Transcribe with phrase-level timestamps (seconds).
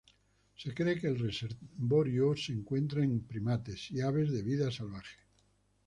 [0.55, 5.15] Se cree que el reservorio se encuentra en primates y aves de vida salvaje.